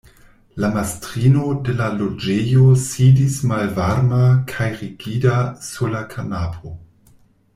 [0.61, 5.37] La mastrino de la loĝejo sidis malvarma kaj rigida
[5.69, 6.73] sur la kanapo.